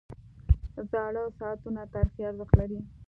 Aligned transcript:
•زاړه 0.91 1.23
ساعتونه 1.39 1.81
تاریخي 1.93 2.21
ارزښت 2.29 2.53
لري. 2.59 2.79